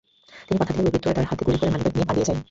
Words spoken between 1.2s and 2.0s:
হাতে গুলি করে মানিব্যাগ